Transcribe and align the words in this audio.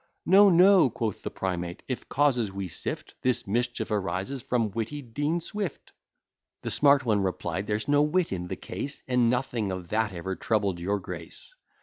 "No, 0.25 0.49
no," 0.49 0.89
quoth 0.89 1.21
the 1.21 1.29
Primate, 1.29 1.83
"if 1.87 2.09
causes 2.09 2.51
we 2.51 2.67
sift, 2.67 3.13
This 3.21 3.45
mischief 3.45 3.91
arises 3.91 4.41
from 4.41 4.71
witty 4.71 5.03
Dean 5.03 5.39
Swift." 5.39 5.91
The 6.63 6.71
smart 6.71 7.05
one 7.05 7.21
replied, 7.21 7.67
"There's 7.67 7.87
no 7.87 8.01
wit 8.01 8.31
in 8.31 8.47
the 8.47 8.55
case; 8.55 9.03
And 9.07 9.29
nothing 9.29 9.71
of 9.71 9.89
that 9.89 10.11
ever 10.11 10.35
troubled 10.35 10.79
your 10.79 10.97
grace. 10.97 11.53